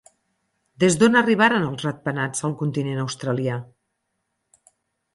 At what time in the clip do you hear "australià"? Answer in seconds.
3.07-3.63